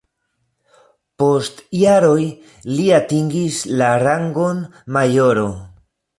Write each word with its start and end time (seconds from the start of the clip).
Post 1.23 1.61
jaroj 1.79 2.23
li 2.79 2.87
atingis 3.01 3.61
la 3.83 3.93
rangon 4.07 4.65
majoro. 4.99 5.47